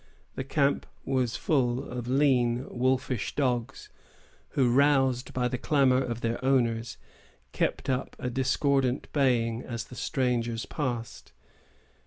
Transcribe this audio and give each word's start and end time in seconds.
The 0.33 0.43
camp 0.43 0.87
was 1.05 1.35
full 1.35 1.87
of 1.87 2.07
lean, 2.07 2.65
wolfish 2.71 3.35
dogs, 3.35 3.89
who, 4.57 4.71
roused 4.73 5.31
by 5.31 5.47
the 5.47 5.59
clamor 5.59 6.03
of 6.03 6.21
their 6.21 6.43
owners, 6.43 6.97
kept 7.51 7.87
up 7.87 8.15
a 8.17 8.31
discordant 8.31 9.09
baying 9.13 9.61
as 9.61 9.83
the 9.83 9.95
strangers 9.95 10.65
passed. 10.65 11.33